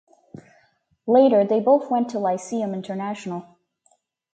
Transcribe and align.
Later 1.05 1.45
they 1.45 1.59
both 1.59 1.91
went 1.91 2.09
to 2.09 2.17
Lyceum 2.17 2.73
International. 2.73 3.59